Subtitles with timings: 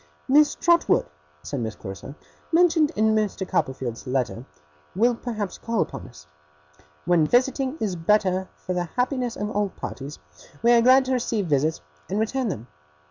[0.27, 1.05] 'Miss Trotwood,'
[1.43, 2.15] said Miss Clarissa,
[2.51, 3.47] 'mentioned in Mr.
[3.47, 4.45] Copperfield's letter,
[4.95, 6.25] will perhaps call upon us.
[7.05, 10.17] When visiting is better for the happiness of all parties,
[10.63, 12.65] we are glad to receive visits, and return them.